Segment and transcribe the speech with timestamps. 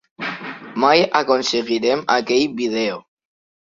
[0.85, 3.03] Mai aconseguirem aquell vídeo.